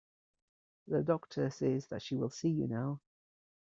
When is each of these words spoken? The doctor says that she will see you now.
The 0.87 1.03
doctor 1.03 1.51
says 1.51 1.85
that 1.89 2.01
she 2.01 2.15
will 2.15 2.31
see 2.31 2.49
you 2.49 2.65
now. 2.67 3.01